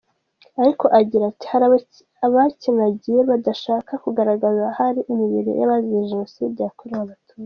[0.61, 1.65] Ariko agira ati “Hari
[2.27, 7.33] abacyinagiye badashaka kugaragaza ahari imibiri y’Abazize Jenoside yakorewe Abatutsi.